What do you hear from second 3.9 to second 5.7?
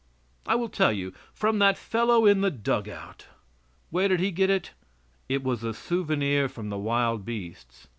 Where did he get it? It was